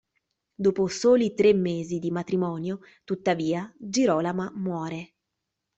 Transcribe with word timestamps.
Dopo 0.55 0.87
soli 0.87 1.35
tre 1.35 1.53
mesi 1.53 1.99
di 1.99 2.09
matrimonio, 2.09 2.79
tuttavia, 3.03 3.71
Girolama 3.77 4.51
muore. 4.55 5.13